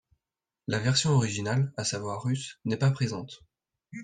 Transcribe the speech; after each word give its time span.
La 0.65 0.79
version 0.79 1.11
originale, 1.11 1.71
à 1.77 1.83
savoir 1.83 2.23
russe, 2.23 2.59
n'est 2.65 2.75
pas 2.75 2.89
présente. 2.89 3.41